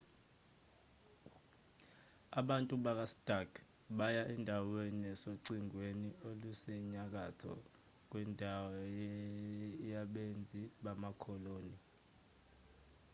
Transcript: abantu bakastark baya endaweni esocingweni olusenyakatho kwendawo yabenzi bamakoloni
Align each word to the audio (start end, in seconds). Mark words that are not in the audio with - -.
abantu 2.39 2.73
bakastark 2.85 3.49
baya 3.97 4.23
endaweni 4.35 5.03
esocingweni 5.13 6.09
olusenyakatho 6.29 7.53
kwendawo 8.09 8.69
yabenzi 9.91 10.61
bamakoloni 10.83 11.77